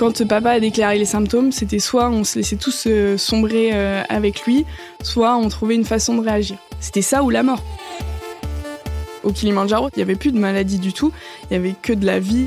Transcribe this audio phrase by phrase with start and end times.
[0.00, 4.02] Quand papa a déclaré les symptômes, c'était soit on se laissait tous euh, sombrer euh,
[4.08, 4.64] avec lui,
[5.02, 6.56] soit on trouvait une façon de réagir.
[6.80, 7.62] C'était ça ou la mort.
[9.24, 12.06] Au Kilimanjaro, il n'y avait plus de maladie du tout, il n'y avait que de
[12.06, 12.46] la vie.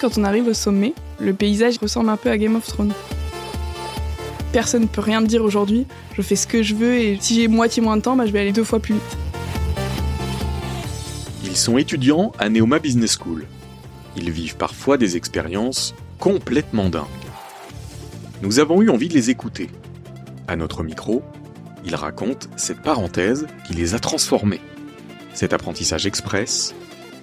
[0.00, 2.94] Quand on arrive au sommet, le paysage ressemble un peu à Game of Thrones.
[4.52, 7.34] Personne ne peut rien me dire aujourd'hui, je fais ce que je veux et si
[7.34, 9.18] j'ai moitié moins de temps, bah, je vais aller deux fois plus vite.
[11.44, 13.44] Ils sont étudiants à Neoma Business School.
[14.20, 17.06] Ils vivent parfois des expériences complètement dingues.
[18.42, 19.70] Nous avons eu envie de les écouter.
[20.48, 21.22] À notre micro,
[21.84, 24.60] ils racontent cette parenthèse qui les a transformés.
[25.34, 26.74] Cet apprentissage express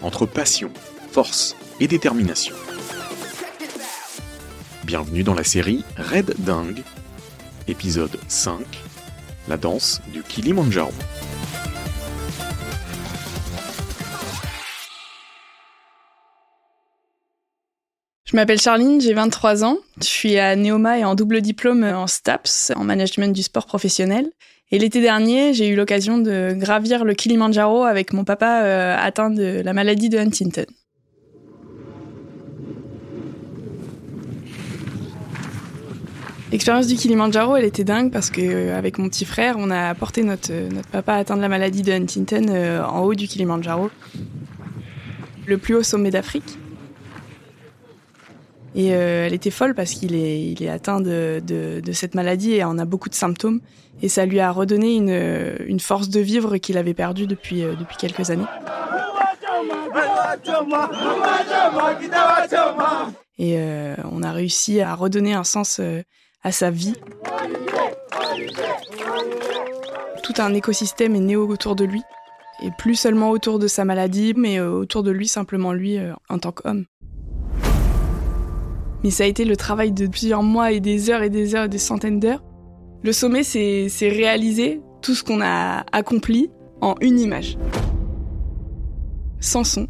[0.02, 0.72] entre passion,
[1.12, 2.56] force et détermination.
[4.86, 6.82] Bienvenue dans la série Red Dingue,
[7.68, 8.62] épisode 5,
[9.50, 10.94] la danse du Kilimanjaro.
[18.36, 19.78] Je m'appelle Charline, j'ai 23 ans.
[20.02, 24.30] Je suis à Neoma et en double diplôme en STAPS, en management du sport professionnel.
[24.72, 29.30] Et l'été dernier, j'ai eu l'occasion de gravir le Kilimanjaro avec mon papa euh, atteint
[29.30, 30.66] de la maladie de Huntington.
[36.52, 39.96] L'expérience du Kilimanjaro, elle était dingue parce que euh, avec mon petit frère, on a
[39.96, 43.90] porté notre, notre papa atteint de la maladie de Huntington euh, en haut du Kilimanjaro,
[45.46, 46.58] le plus haut sommet d'Afrique.
[48.76, 52.86] Et euh, elle était folle parce qu'il est, atteint de, cette maladie et en a
[52.86, 53.62] beaucoup de symptômes.
[54.02, 57.76] Et ça lui a redonné une, une force de vivre qu'il avait perdue depuis, euh,
[57.98, 58.44] quelques années.
[63.38, 66.02] Et euh, on a réussi à redonner un sens euh,
[66.44, 66.94] à sa vie.
[70.24, 72.02] Tout un écosystème est né autour de lui.
[72.64, 76.40] Et plus seulement autour de sa maladie, mais euh, autour de lui, simplement lui en
[76.40, 76.86] tant qu'homme.
[79.06, 81.70] Mais ça a été le travail de plusieurs mois et des heures et des heures,
[81.70, 82.42] des centaines d'heures.
[83.04, 86.50] Le sommet, c'est réaliser tout ce qu'on a accompli
[86.82, 87.56] en une image.
[89.40, 89.88] Sans son.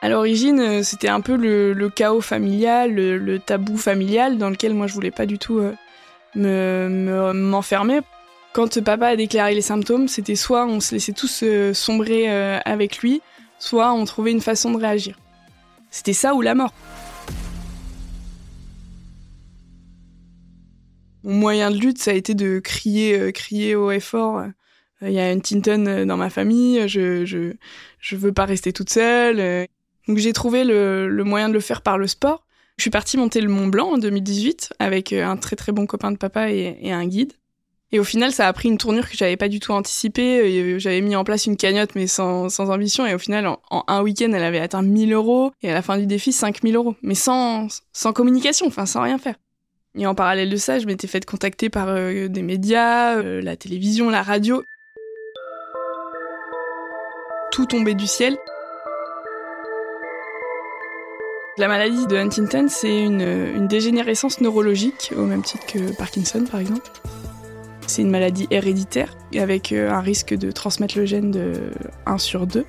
[0.00, 4.94] À l'origine, c'était un peu le, chaos familial, le, tabou familial dans lequel moi je
[4.94, 5.60] voulais pas du tout
[6.34, 8.00] me m'enfermer.
[8.54, 12.26] Quand papa a déclaré les symptômes, c'était soit on se laissait tous sombrer
[12.64, 13.20] avec lui,
[13.58, 15.18] soit on trouvait une façon de réagir.
[15.90, 16.72] C'était ça ou la mort.
[21.22, 24.44] Mon moyen de lutte, ça a été de crier, euh, crier haut et fort.
[25.00, 27.54] Il y a une Tinton dans ma famille, je, je,
[27.98, 29.68] je veux pas rester toute seule.
[30.08, 32.46] Donc j'ai trouvé le, le, moyen de le faire par le sport.
[32.76, 36.10] Je suis partie monter le Mont Blanc en 2018 avec un très très bon copain
[36.10, 37.34] de papa et un guide.
[37.94, 40.80] Et au final, ça a pris une tournure que j'avais pas du tout anticipée.
[40.80, 43.06] J'avais mis en place une cagnotte, mais sans, sans ambition.
[43.06, 45.52] Et au final, en, un week-end, elle avait atteint 1000 euros.
[45.62, 46.96] Et à la fin du défi, 5000 euros.
[47.02, 49.36] Mais sans, sans communication, enfin, sans rien faire.
[49.96, 53.54] Et en parallèle de ça, je m'étais fait contacter par euh, des médias, euh, la
[53.54, 54.64] télévision, la radio.
[57.52, 58.36] Tout tombait du ciel.
[61.58, 66.58] La maladie de Huntington, c'est une, une dégénérescence neurologique, au même titre que Parkinson, par
[66.58, 66.90] exemple.
[67.94, 71.70] C'est une maladie héréditaire avec euh, un risque de transmettre le gène de
[72.06, 72.66] 1 sur 2.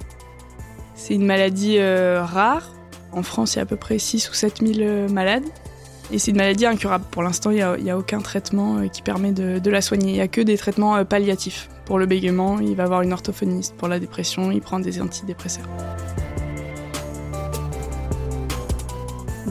[0.94, 2.72] C'est une maladie euh, rare.
[3.12, 5.46] En France, il y a à peu près 6 ou 7 000 euh, malades.
[6.12, 7.06] Et c'est une maladie incurable.
[7.10, 10.10] Pour l'instant, il n'y a, aucun traitement qui permet de, de la soigner.
[10.10, 11.70] Il n'y a que des traitements palliatifs.
[11.86, 13.74] Pour le bégaiement, il va avoir une orthophoniste.
[13.78, 15.66] Pour la dépression, il prend des antidépresseurs.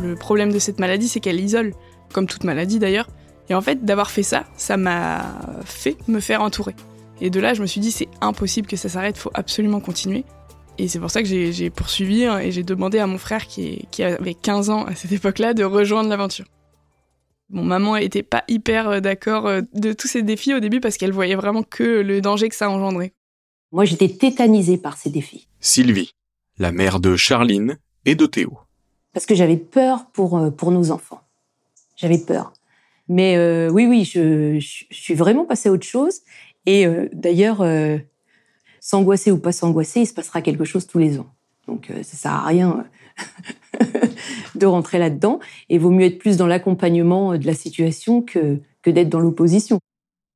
[0.01, 1.75] Le problème de cette maladie, c'est qu'elle isole,
[2.13, 3.09] comme toute maladie d'ailleurs.
[3.49, 5.23] Et en fait, d'avoir fait ça, ça m'a
[5.65, 6.75] fait me faire entourer.
[7.21, 10.25] Et de là, je me suis dit, c'est impossible que ça s'arrête, faut absolument continuer.
[10.79, 14.03] Et c'est pour ça que j'ai poursuivi et j'ai demandé à mon frère, qui, qui,
[14.03, 16.47] avait 15 ans à cette époque-là, de rejoindre l'aventure.
[17.51, 21.37] Mon maman était pas hyper d'accord de tous ces défis au début parce qu'elle voyait
[21.37, 23.13] vraiment que le danger que ça engendrait.
[23.71, 25.47] Moi, j'étais tétanisée par ces défis.
[25.61, 26.13] Sylvie,
[26.59, 28.59] la mère de Charline et de Théo.
[29.13, 31.21] Parce que j'avais peur pour, pour nos enfants.
[31.97, 32.53] J'avais peur.
[33.09, 36.21] Mais euh, oui, oui, je, suis vraiment passée à autre chose.
[36.67, 37.99] Et euh, d'ailleurs, euh,
[38.81, 41.31] s'angoisser ou pas s'angoisser, il se passera quelque chose tous les ans.
[41.67, 42.87] Donc ça sert à rien
[44.55, 45.41] de rentrer là-dedans.
[45.69, 49.79] Et vaut mieux être plus dans l'accompagnement de la situation que, que d'être dans l'opposition.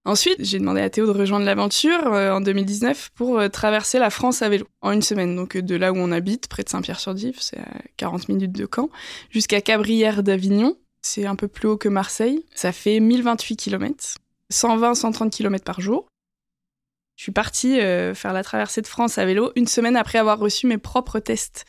[0.06, 4.48] Ensuite, j'ai demandé à Théo de rejoindre l'aventure en 2019 pour traverser la France à
[4.48, 5.36] vélo en une semaine.
[5.36, 7.68] Donc de là où on habite, près de Saint-Pierre-sur-Dive, c'est à
[7.98, 8.88] 40 minutes de Caen,
[9.28, 12.44] jusqu'à Cabrières d'Avignon, c'est un peu plus haut que Marseille.
[12.54, 14.16] Ça fait 1028 km,
[14.52, 16.08] 120-130 km par jour.
[17.16, 20.38] Je suis partie euh, faire la traversée de France à vélo une semaine après avoir
[20.38, 21.64] reçu mes propres tests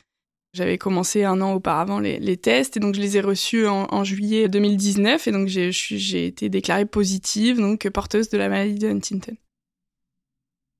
[0.54, 4.48] J'avais commencé un an auparavant les, tests et donc je les ai reçus en, juillet
[4.48, 9.36] 2019 et donc j'ai été déclarée positive, donc porteuse de la maladie de Huntington.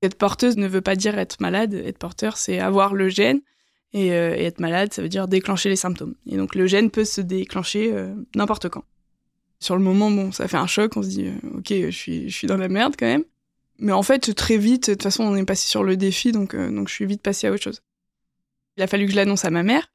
[0.02, 1.74] Être porteuse ne veut pas dire être malade.
[1.74, 3.40] Être porteur, c'est avoir le gène.
[3.92, 6.14] Et, euh, être malade, ça veut dire déclencher les symptômes.
[6.26, 8.84] Et donc le gène peut se déclencher euh, n'importe quand.
[9.58, 10.96] Sur le moment, bon, ça fait un choc.
[10.96, 13.24] On se dit, euh, ok, je suis, je suis dans la merde quand même.
[13.78, 16.54] Mais en fait, très vite, de toute façon, on est passé sur le défi, donc,
[16.54, 17.82] donc je suis vite passée à autre chose.
[18.76, 19.90] Il a fallu que je l'annonce à ma mère.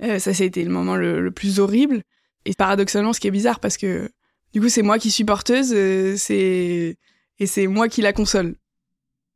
[0.00, 2.02] ça, été le moment le, plus horrible.
[2.46, 4.10] Et paradoxalement, ce qui est bizarre, parce que
[4.54, 5.68] du coup, c'est moi qui suis porteuse,
[6.16, 6.96] c'est
[7.38, 8.54] et c'est moi qui la console.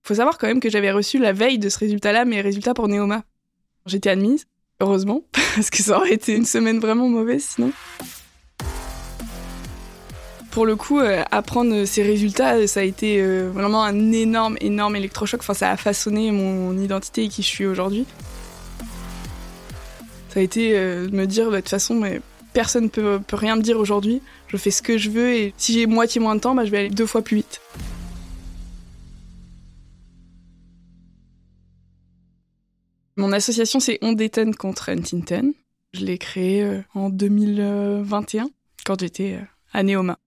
[0.03, 2.89] Faut savoir quand même que j'avais reçu la veille de ce résultat-là mes résultats pour
[2.89, 3.25] Neoma.
[3.87, 4.47] J'étais admise,
[4.81, 5.23] heureusement,
[5.55, 7.73] parce que ça aurait été une semaine vraiment mauvaise sinon.
[10.51, 14.97] Pour le coup, euh, apprendre ces résultats, ça a été euh, vraiment un énorme, énorme
[14.97, 15.41] électrochoc.
[15.41, 18.05] Enfin, ça a façonné mon identité et qui je suis aujourd'hui.
[20.31, 22.21] Ça a été euh, de me dire, bah, de toute façon, mais
[22.53, 24.23] personne ne peut, peut rien me dire aujourd'hui.
[24.49, 26.71] Je fais ce que je veux et si j'ai moitié moins de temps, bah, je
[26.73, 27.61] vais aller deux fois plus vite.
[33.21, 35.53] Mon association, c'est On détonne contre Huntington.
[35.93, 38.49] Je l'ai créée euh, en 2021,
[38.87, 39.45] quand j'étais euh,
[39.75, 40.19] à Neoma.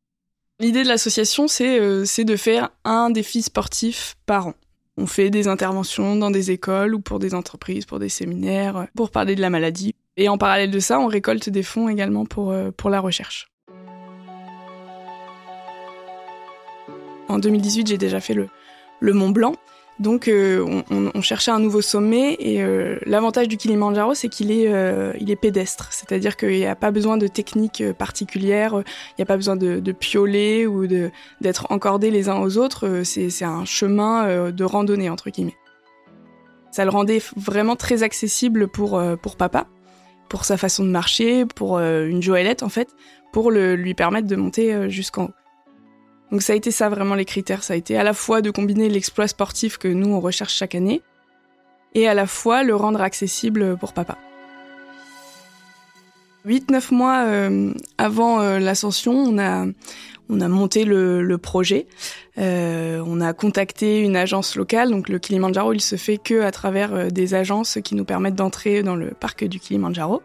[0.59, 4.53] L'idée de l'association, euh, c'est de faire un défi sportif par an.
[4.95, 9.09] On fait des interventions dans des écoles ou pour des entreprises, pour des séminaires, pour
[9.09, 9.95] parler de la maladie.
[10.15, 13.47] Et en parallèle de ça, on récolte des fonds également pour, pour la recherche.
[17.27, 18.49] En 2018, j'ai déjà fait le,
[18.99, 19.55] le Mont Blanc.
[19.99, 24.67] Donc euh, on, cherchait un nouveau sommet et euh, l'avantage du Kilimanjaro c'est qu'il est,
[24.67, 28.81] euh, est pédestre, c'est-à-dire qu'il n'y a pas besoin de techniques particulières,
[29.11, 33.03] il n'y a pas besoin de, de pioler ou d'être encordés les uns aux autres,
[33.03, 35.57] c'est un chemin de randonnée entre guillemets.
[36.71, 39.67] Ça le rendait vraiment très accessible pour, pour papa,
[40.27, 42.89] pour sa façon de marcher, pour une Joëlette en fait,
[43.31, 45.33] pour le, lui permettre de monter jusqu'en haut.
[46.33, 48.49] Donc ça a été ça vraiment les critères, ça a été à la fois de
[48.49, 51.03] combiner l'exploit sportif que nous on recherche chaque année
[51.93, 54.17] et à la fois le rendre accessible pour papa.
[56.47, 59.67] 8-9 mois euh, avant euh, l'ascension, on a,
[60.27, 61.85] on a monté le, projet.
[62.39, 64.89] Euh, on a contacté une agence locale.
[64.89, 68.81] Donc le Kilimanjaro, il se fait que à travers des agences qui nous permettent d'entrer
[68.81, 70.23] dans le parc du Kilimanjaro.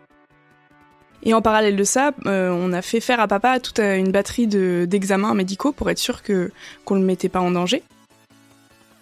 [1.24, 4.46] Et en parallèle de ça, euh, on a fait faire à papa toute une batterie
[4.46, 6.52] d'examens médicaux pour être sûr que
[6.84, 7.82] qu'on le mettait pas en danger.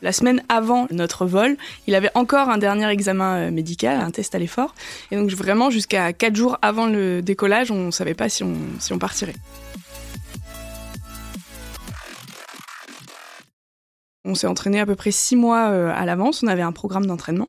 [0.03, 4.35] La semaine avant notre vol, il avait encore un dernier examen euh, médical, un test
[4.35, 4.75] à l'effort.
[5.11, 8.55] Et donc vraiment jusqu'à 4 jours avant le décollage, on ne savait pas si on,
[8.79, 9.35] si on partirait.
[14.25, 17.07] On s'est entraîné à peu près 6 mois euh, à l'avance, on avait un programme
[17.07, 17.47] d'entraînement.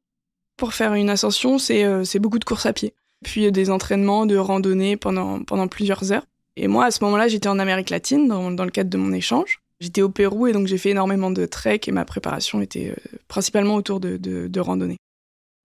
[0.58, 2.94] Pour faire une ascension, c'est beaucoup de courses à pied
[3.24, 6.26] puis des entraînements de randonnée pendant, pendant plusieurs heures.
[6.56, 9.14] Et moi, à ce moment-là, j'étais en Amérique latine dans, dans, le cadre de mon
[9.14, 9.62] échange.
[9.80, 13.18] J'étais au Pérou et donc j'ai fait énormément de trek et ma préparation était euh,
[13.28, 14.98] principalement autour de, de, de randonnée.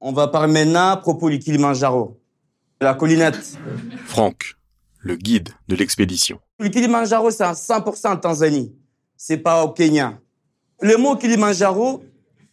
[0.00, 2.20] On va parler maintenant à propos du Kilimanjaro,
[2.80, 3.58] la collinette.
[4.04, 4.56] Franck,
[4.98, 6.40] le guide de l'expédition.
[6.58, 8.74] Le Kilimanjaro, c'est à 100% en Tanzanie.
[9.16, 10.18] C'est pas au Kenya.
[10.80, 12.02] Le mot Kilimanjaro,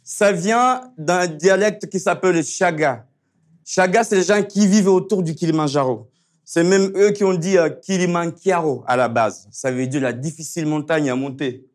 [0.04, 3.06] ça vient d'un dialecte qui s'appelle le Chaga.
[3.72, 6.10] Chaga, c'est les gens qui vivent autour du Kilimanjaro.
[6.44, 9.48] C'est même eux qui ont dit euh, Kilimanjaro à la base.
[9.52, 11.68] Ça veut dire la difficile montagne à monter.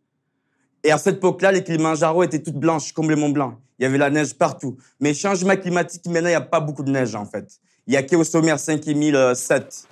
[0.83, 3.61] Et à cette époque-là, les Kilimanjaro étaient toutes blanches, comme le Mont Blanc.
[3.79, 4.77] Il y avait la neige partout.
[4.99, 7.61] Mais changement climatique, maintenant, il n'y a pas beaucoup de neige, en fait.
[7.87, 9.87] Il n'y a qu'au sommet à 5007.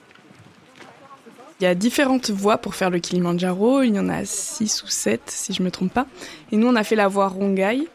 [1.61, 3.82] Il y a différentes voies pour faire le Kilimanjaro.
[3.82, 6.09] Il y en a six ou sept, si je ne me trompe pas.
[6.50, 7.87] Et nous, on a fait la voie Rongai,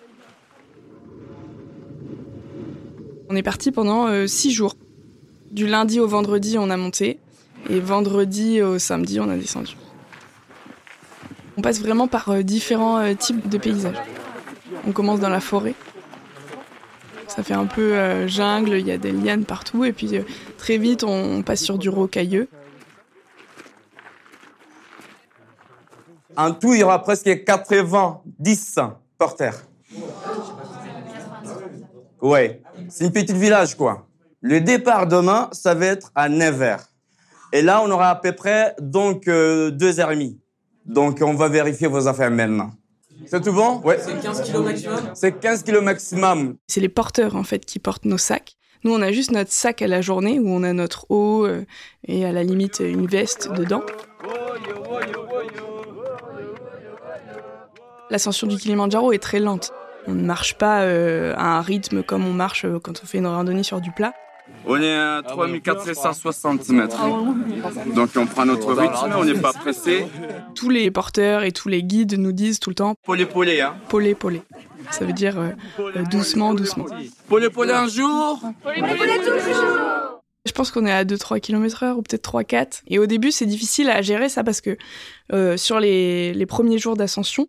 [3.29, 4.75] On est parti pendant euh, six jours.
[5.51, 7.19] Du lundi au vendredi, on a monté.
[7.69, 9.75] Et vendredi au samedi, on a descendu.
[11.57, 13.97] On passe vraiment par euh, différents euh, types de paysages.
[14.85, 15.73] On commence dans la forêt.
[17.27, 19.83] Ça fait un peu jungle, il y a des lianes partout.
[19.83, 20.11] Et puis
[20.57, 22.47] très vite, on, passe sur du rocailleux.
[26.35, 28.79] En tout, il y aura presque 90
[29.19, 29.61] porteurs.
[32.21, 34.07] Ouais, c'est une petite village, quoi.
[34.41, 36.79] Le départ demain, ça va être à 9h.
[37.53, 40.39] Et là, on aura à peu près donc euh, deux heures et demie.
[40.85, 42.71] Donc, on va vérifier vos affaires maintenant.
[43.25, 43.81] C'est tout bon?
[43.83, 43.97] Ouais.
[43.99, 44.99] C'est 15 kilos maximum?
[45.13, 46.55] C'est 15 kilos maximum.
[46.67, 48.55] C'est les porteurs, en fait, qui portent nos sacs.
[48.83, 51.65] Nous, on a juste notre sac à la journée où on a notre eau euh,
[52.07, 53.81] et à la limite une veste dedans.
[58.09, 59.73] L'ascension du Kilimanjaro est très lente.
[60.07, 63.17] On ne marche pas euh, à un rythme comme on marche euh, quand on fait
[63.17, 64.13] une randonnée sur du plat.
[64.65, 67.01] On est à 3460 mètres.
[67.95, 70.05] Donc on prend notre rythme, on n'est pas pressé.
[70.55, 73.75] Tous les porteurs et tous les guides nous disent tout le temps Polé polé, hein.
[73.89, 74.41] polé polé.
[74.91, 75.49] Ça veut dire euh,
[75.79, 76.85] euh, doucement, doucement.
[77.27, 78.41] Polé polé un jour.
[80.45, 82.81] Je pense qu'on est à 2-3 km heure ou peut-être 3-4.
[82.87, 84.77] Et au début, c'est difficile à gérer ça parce que
[85.33, 87.47] euh, sur les, les premiers jours d'ascension,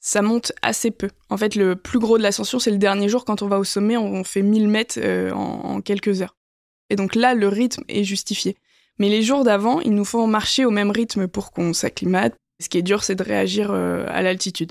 [0.00, 1.10] ça monte assez peu.
[1.28, 3.24] En fait, le plus gros de l'ascension, c'est le dernier jour.
[3.24, 6.36] Quand on va au sommet, on fait 1000 mètres euh, en, en quelques heures.
[6.90, 8.56] Et donc là, le rythme est justifié.
[8.98, 12.34] Mais les jours d'avant, il nous faut marcher au même rythme pour qu'on s'acclimate.
[12.60, 14.70] Ce qui est dur, c'est de réagir euh, à l'altitude.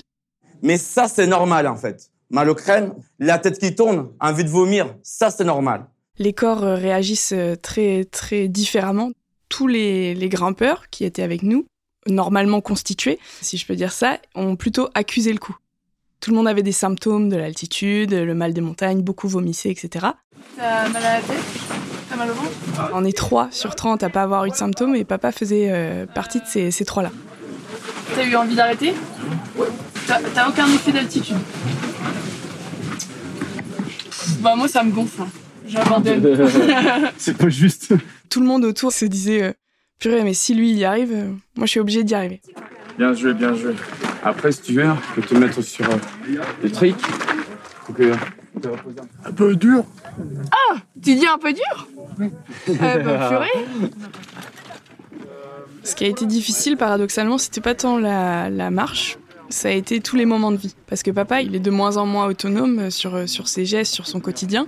[0.62, 2.10] Mais ça, c'est normal en fait.
[2.30, 5.86] Mal au crâne, la tête qui tourne, envie de vomir, ça c'est normal.
[6.18, 9.12] les corps euh, réagissent très très différemment.
[9.48, 11.64] Tous les, les grimpeurs qui étaient avec nous,
[12.08, 15.56] normalement constitués, si je peux dire ça, ont plutôt accusé le coup.
[16.20, 20.06] Tout le monde avait des symptômes de l'altitude, le mal des montagnes, beaucoup vomissaient, etc.
[20.56, 21.36] T'as mal à la tête?
[22.10, 22.50] T'as mal au ventre?
[22.94, 26.06] On est 3 sur 30 à pas avoir eu de symptômes et papa faisait euh,
[26.06, 27.10] partie de ces, ces trois-là.
[28.14, 28.94] T'as eu envie d'arrêter?
[30.06, 31.36] T'as t'as aucun effet d'altitude?
[34.40, 35.22] Bah moi ça me gonfle.
[35.22, 35.28] hein.
[35.66, 36.48] J'abandonne.
[37.18, 37.92] C'est pas juste.
[38.30, 39.52] Tout le monde autour se disait euh,
[39.98, 42.40] Purée, mais si lui il y arrive, euh, moi je suis obligée d'y arriver.
[42.98, 43.74] Bien joué, bien joué.
[44.24, 45.96] Après, si tu veux, je peux te mettre sur euh,
[46.62, 46.96] des tricks.
[47.96, 48.12] Que-
[49.24, 49.84] Un peu dur.
[51.02, 51.88] tu dis un peu dur
[52.20, 53.66] euh, bah, purée.
[55.84, 59.16] Ce qui a été difficile, paradoxalement, c'était pas tant la, la marche,
[59.48, 60.74] ça a été tous les moments de vie.
[60.86, 63.94] Parce que papa, il est de moins en moins autonome euh, sur, sur ses gestes,
[63.94, 64.66] sur son quotidien.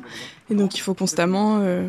[0.50, 1.86] Et donc, il faut constamment euh,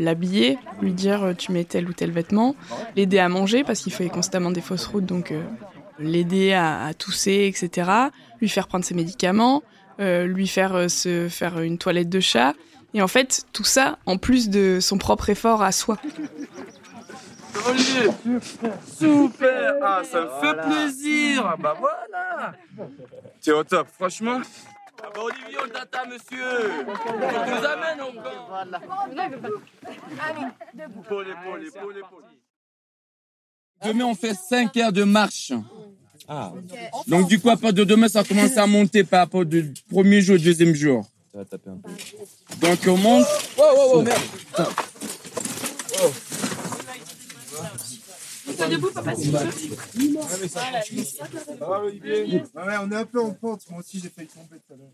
[0.00, 2.56] l'habiller, lui dire euh, tu mets tel ou tel vêtement,
[2.96, 5.42] l'aider à manger, parce qu'il fait constamment des fausses routes, donc euh,
[5.98, 7.90] l'aider à, tousser, etc.
[8.40, 9.62] Lui faire prendre ses médicaments,
[10.00, 12.54] euh, lui faire se faire une toilette de chat.
[12.94, 15.98] Et en fait, tout ça, en plus de son propre effort à soi.
[18.98, 22.54] Super Ah, ça me fait plaisir Bah voilà
[23.42, 24.40] T'es au top, franchement
[25.02, 26.44] ah bah Olivier, on t'attend, monsieur
[26.86, 28.64] On nous amène encore
[31.08, 32.26] Polé, polé, polé, polé.
[33.84, 35.52] Demain, on fait 5 heures de marche.
[37.08, 40.20] Donc, du coup, à partir de demain, ça commence à monter par rapport du premier
[40.20, 41.06] jour au deuxième jour.
[41.34, 43.26] Donc, on monte.
[43.56, 44.20] Wow, wow, wow, merde.
[48.68, 49.12] Debout papa.
[51.60, 53.68] Ah, Olivier Ouais, on est un peu en pente.
[53.70, 54.88] Moi aussi, j'ai failli tomber tout à l'heure.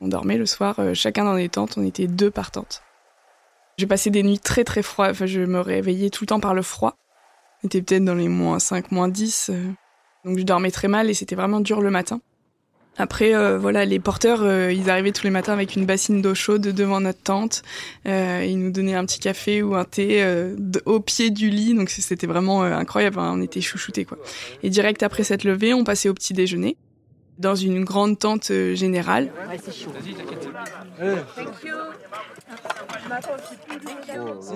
[0.00, 2.82] On dormait le soir, euh, chacun dans des tentes, on était deux par tente.
[3.78, 6.54] J'ai passé des nuits très très froides, enfin je me réveillais tout le temps par
[6.54, 6.96] le froid.
[7.62, 9.64] On était peut-être dans les moins 5, moins 10, euh,
[10.24, 12.20] donc je dormais très mal et c'était vraiment dur le matin.
[12.98, 16.34] Après, euh, voilà, les porteurs, euh, ils arrivaient tous les matins avec une bassine d'eau
[16.34, 17.62] chaude devant notre tente.
[18.06, 21.74] Euh, ils nous donnaient un petit café ou un thé euh, au pied du lit,
[21.74, 23.20] donc c'était vraiment euh, incroyable.
[23.20, 24.18] hein, on était chouchoutés quoi.
[24.64, 26.76] Et direct après cette levée, on passait au petit déjeuner
[27.38, 29.30] dans une grande tente générale.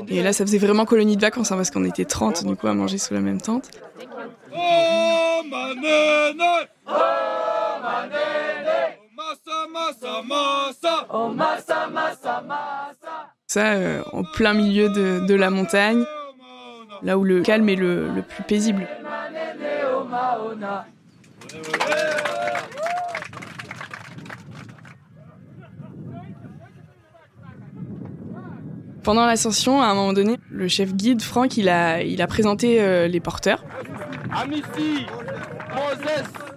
[0.08, 2.66] Et là, ça faisait vraiment colonie de vacances, hein, parce qu'on était 30 du coup
[2.66, 3.70] à manger sous la même tente.
[4.52, 5.42] Oh,
[7.84, 7.88] Oh,
[13.46, 16.04] Ça, euh, en plein milieu de, de la montagne,
[17.02, 18.86] là où le calme est le, le plus paisible.
[29.02, 32.80] Pendant l'ascension, à un moment donné, le chef guide, Franck, il a, il a présenté
[32.80, 33.64] euh, les porteurs.
[34.30, 35.06] Amici
[35.74, 36.51] Moses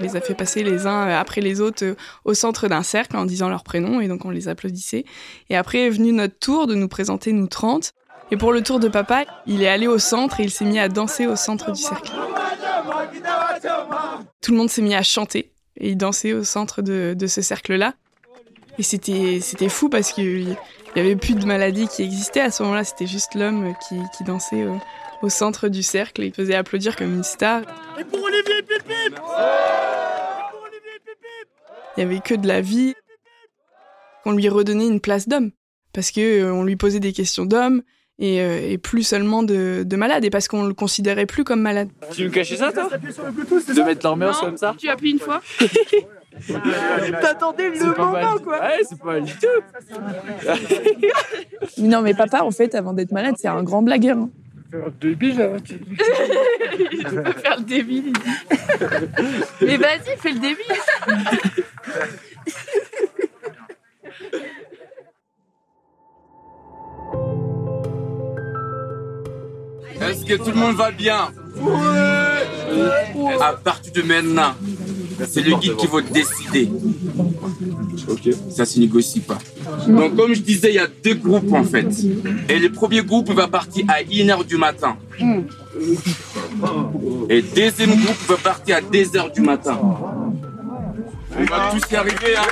[0.00, 3.16] les a fait passer les uns euh, après les autres euh, au centre d'un cercle
[3.16, 5.04] en disant leur prénom et donc on les applaudissait.
[5.50, 7.92] Et après est venu notre tour de nous présenter nous 30.
[8.30, 10.78] Et pour le tour de papa, il est allé au centre et il s'est mis
[10.78, 12.12] à danser au centre du cercle.
[14.42, 17.94] Tout le monde s'est mis à chanter et il dansait au centre de, ce cercle-là.
[18.78, 20.56] Et c'était c'était fou parce qu'il
[20.94, 22.84] n'y avait plus de maladie qui existait à ce moment-là.
[22.84, 24.66] C'était juste l'homme qui, qui dansait
[25.22, 27.62] au, centre du cercle et il faisait applaudir comme une star.
[27.98, 29.18] Et pour Olivier Pipip
[31.96, 32.94] Il y avait que de la vie.
[34.24, 35.50] On lui redonnait une place d'homme
[35.92, 37.82] parce que euh, on lui posait des questions d'homme
[38.18, 41.60] et, euh, et plus seulement de, de malade et parce qu'on le considérait plus comme
[41.60, 41.88] malade.
[42.12, 45.40] Tu me cachais ça, toi De mettre l'ambiance comme ça Tu appuies une fois
[47.20, 49.46] T'attendais le moment, quoi Ouais, c'est pas mal du tout
[51.78, 54.18] Non, mais papa, en fait, avant d'être malade, c'est un grand blagueur.
[54.18, 54.30] hein.
[55.00, 55.80] Débile, hein, tu-
[56.92, 58.12] Il peut faire le débile.
[59.62, 60.76] Mais vas-y, fais le débile
[70.00, 71.30] Est-ce que tout le monde va bien
[73.40, 74.54] À partir de maintenant,
[75.26, 76.70] c'est le guide qui va décider.
[78.08, 78.28] Ok.
[78.50, 79.38] Ça se négocie pas.
[79.88, 81.88] Donc, comme je disais, il y a deux groupes en fait.
[82.48, 84.96] Et le premier groupe va partir à 1h du matin.
[87.28, 89.78] Et le deuxième groupe va partir à 2h du matin.
[91.40, 92.46] On va tous y arriver, hein.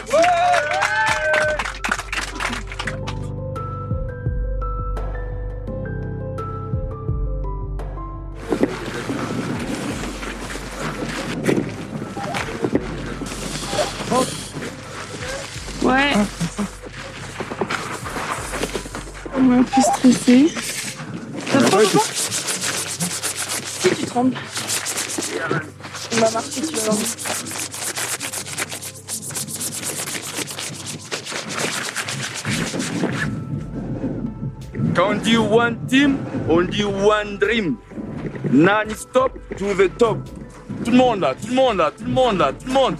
[20.12, 21.98] Trop papa
[23.80, 24.36] Si tu trembles.
[26.12, 26.96] On va marcher, tu vas voir.
[34.94, 36.16] Quand on dit one team,
[36.48, 37.76] on dit one dream.
[38.52, 40.18] Non-stop to the top.
[40.84, 42.96] Tout le monde là, tout le monde là, tout le monde là, tout le monde.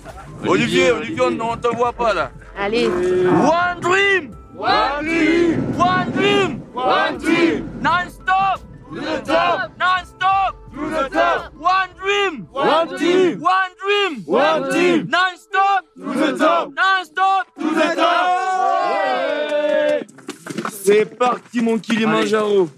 [0.46, 2.30] Olivier, Olivier, on ne te voit pas là.
[2.58, 2.86] Allez.
[2.88, 4.30] One dream!
[4.58, 5.74] One dream!
[5.78, 6.65] One dream!
[6.76, 7.80] One dream!
[7.80, 8.60] Non-stop!
[8.92, 9.78] To the top!
[9.78, 10.54] Non-stop!
[10.74, 11.54] To the top!
[11.54, 12.46] One dream!
[12.52, 13.40] One team!
[13.40, 14.22] One dream!
[14.26, 15.08] One team!
[15.08, 15.84] Non-stop!
[15.96, 16.74] To the top!
[16.74, 17.46] Non-stop!
[17.58, 18.36] To the top!
[20.70, 22.68] C'est parti mon Kilimanjaro!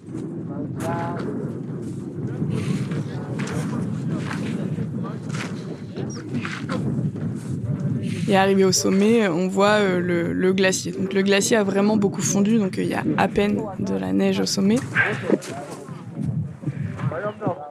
[8.28, 10.92] Et arrivé au sommet, on voit euh, le, glacier.
[10.92, 13.94] Donc le glacier a vraiment beaucoup fondu, donc euh, il y a à peine de
[13.94, 14.76] la neige au sommet.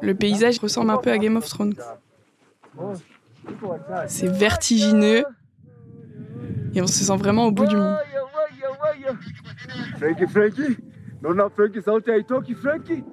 [0.02, 1.76] Le paysage ressemble un peu à Game of Thrones.
[4.08, 5.24] C'est vertigineux
[6.74, 7.96] et on se sent vraiment au bout du monde.
[9.98, 10.78] Frankie, Frankie.
[11.22, 13.04] Naona Frankie sauti haitoki Frankie.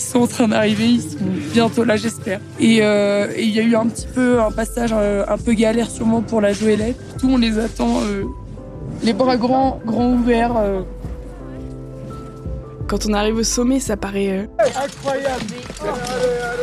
[0.00, 1.18] Ils sont en train d'arriver, ils sont
[1.52, 2.40] bientôt là, j'espère.
[2.58, 5.90] Et euh, il y a eu un petit peu un passage euh, un peu galère
[5.90, 6.96] sûrement pour la Joëlette.
[7.18, 8.24] Tout on les attend, euh,
[9.02, 10.56] les bras grands, grands ouverts.
[10.56, 10.80] euh.
[12.88, 14.30] Quand on arrive au sommet, ça paraît.
[14.30, 15.44] euh, Incroyable.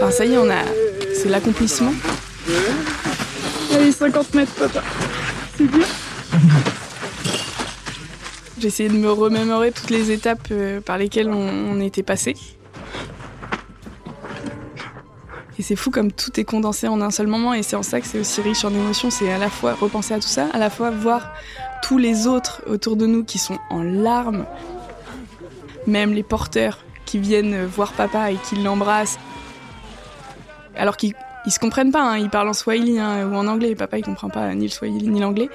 [0.01, 0.63] Enfin, ça y est, on a.
[1.13, 1.93] C'est l'accomplissement.
[3.75, 4.81] Allez, 50 mètres, papa.
[5.57, 5.85] C'est bien.
[8.59, 10.51] J'ai essayé de me remémorer toutes les étapes
[10.85, 12.35] par lesquelles on, on était passé.
[15.67, 18.07] C'est fou comme tout est condensé en un seul moment et c'est en ça que
[18.07, 19.09] c'est aussi riche en émotions.
[19.09, 21.33] C'est à la fois repenser à tout ça, à la fois voir
[21.83, 24.45] tous les autres autour de nous qui sont en larmes,
[25.85, 29.19] même les porteurs qui viennent voir papa et qui l'embrassent.
[30.77, 31.13] Alors qu'ils
[31.45, 33.75] ils se comprennent pas, hein, ils parlent en swahili hein, ou en anglais.
[33.75, 35.49] Papa il comprend pas ni le swahili ni l'anglais.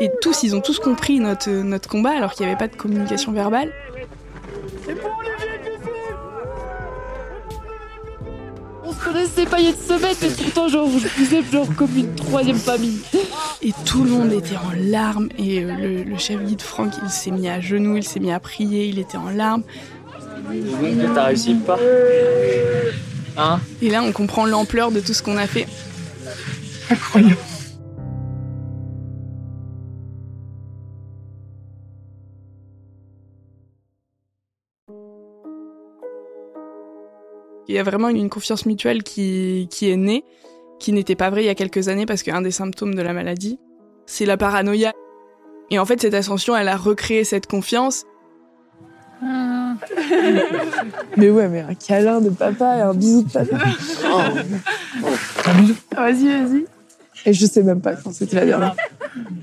[0.00, 2.76] Et tous, ils ont tous compris notre, notre combat alors qu'il n'y avait pas de
[2.76, 3.74] communication verbale.
[4.88, 5.37] On
[8.98, 11.66] se connaissait pas il y a une semaine, mais pourtant, genre, je vous aime genre
[11.76, 12.98] comme une troisième famille.
[13.62, 15.28] Et tout le monde était en larmes.
[15.38, 18.32] Et euh, le, le chef guide Franck, il s'est mis à genoux, il s'est mis
[18.32, 19.62] à prier, il était en larmes.
[21.14, 21.78] T'as réussi pas
[23.36, 25.66] Hein Et là, on comprend l'ampleur de tout ce qu'on a fait.
[26.90, 27.36] Incroyable.
[37.68, 40.24] Il y a vraiment une confiance mutuelle qui, qui est née,
[40.78, 43.12] qui n'était pas vraie il y a quelques années parce qu'un des symptômes de la
[43.12, 43.58] maladie,
[44.06, 44.94] c'est la paranoïa.
[45.70, 48.04] Et en fait, cette ascension, elle a recréé cette confiance.
[51.16, 53.56] Mais ouais, mais un câlin de papa et un bisou de papa.
[55.96, 56.66] Vas-y, vas-y.
[57.26, 58.76] Et je sais même pas quand c'était la dernière.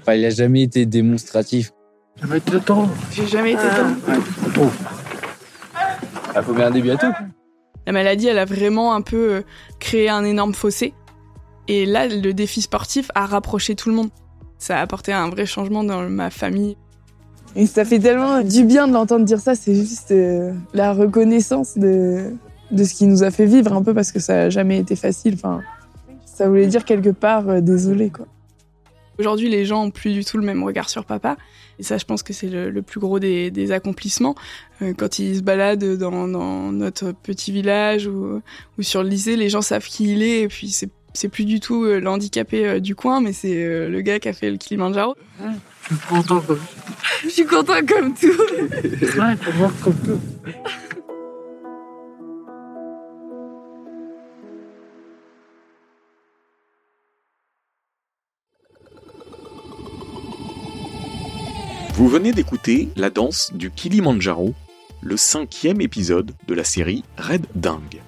[0.01, 1.71] Enfin, il a jamais été démonstratif.
[2.21, 2.89] Jamais été temps.
[3.11, 3.93] J'ai jamais été temps.
[6.35, 7.11] Il faut bien un début à tout.
[7.85, 9.41] La maladie, elle a vraiment un peu euh,
[9.79, 10.93] créé un énorme fossé.
[11.67, 14.09] Et là, le défi sportif a rapproché tout le monde.
[14.57, 16.77] Ça a apporté un vrai changement dans ma famille.
[17.55, 21.77] Et ça fait tellement du bien de l'entendre dire ça, c'est juste euh, la reconnaissance
[21.77, 22.33] de,
[22.71, 24.95] de ce qui nous a fait vivre un peu parce que ça a jamais été
[24.95, 25.35] facile.
[25.35, 25.61] Enfin,
[26.25, 28.25] ça voulait dire quelque part euh, désolé quoi.
[29.17, 31.37] Aujourd'hui, les gens ont plus du tout le même regard sur papa.
[31.79, 34.35] Et ça, je pense que c'est le, le plus gros des, des accomplissements.
[34.81, 38.41] Euh, quand ils se baladent dans, dans notre petit village ou,
[38.77, 40.41] ou sur le lycée, les gens savent qui il est.
[40.41, 40.69] Et puis,
[41.13, 44.33] c'est plus du tout euh, l'handicapé euh, du coin, mais c'est le gars qui a
[44.33, 45.15] fait le Kilimanjaro.
[45.89, 46.59] Je suis content comme
[47.23, 48.27] Je suis content comme tout.
[48.27, 49.35] Ouais,
[49.83, 50.19] comme tout.
[61.95, 64.53] Vous venez d'écouter La danse du Kilimanjaro,
[65.01, 68.01] le cinquième épisode de la série Red Dingue.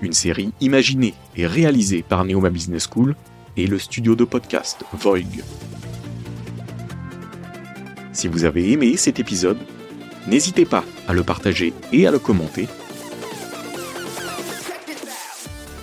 [0.00, 3.16] Une série imaginée et réalisée par Neoma Business School
[3.56, 5.42] et le studio de podcast Voig.
[8.12, 9.58] Si vous avez aimé cet épisode,
[10.28, 12.68] n'hésitez pas à le partager et à le commenter.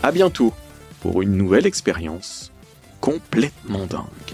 [0.02, 0.54] À bientôt
[1.02, 2.54] pour une nouvelle expérience
[3.02, 4.34] complètement dingue.